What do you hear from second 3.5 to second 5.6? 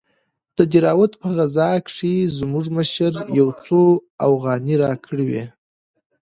څو اوغانۍ راکړې وې.